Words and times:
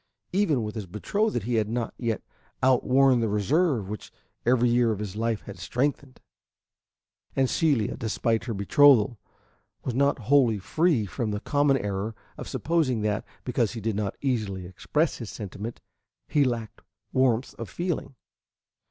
Even 0.33 0.63
with 0.63 0.73
his 0.73 0.87
betrothed 0.87 1.43
he 1.43 1.53
had 1.61 1.69
not 1.69 1.93
yet 1.95 2.23
outworn 2.63 3.19
the 3.19 3.29
reserve 3.29 3.87
which 3.87 4.11
every 4.47 4.67
year 4.67 4.91
of 4.91 4.97
his 4.97 5.15
life 5.15 5.41
had 5.41 5.59
strengthened, 5.59 6.19
and 7.35 7.47
Celia, 7.47 7.97
despite 7.97 8.45
her 8.45 8.53
betrothal, 8.55 9.19
was 9.83 9.93
not 9.93 10.17
wholly 10.17 10.57
free 10.57 11.05
from 11.05 11.29
the 11.29 11.39
common 11.39 11.77
error 11.77 12.15
of 12.35 12.47
supposing 12.49 13.03
that, 13.03 13.23
because 13.43 13.73
he 13.73 13.79
did 13.79 13.95
not 13.95 14.15
easily 14.21 14.65
express 14.65 15.17
his 15.17 15.29
sentiment, 15.29 15.81
he 16.27 16.43
lacked 16.43 16.81
warmth 17.13 17.53
of 17.59 17.69
feeling. 17.69 18.15